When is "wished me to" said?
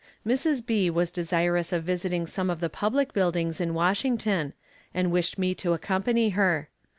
5.11-5.73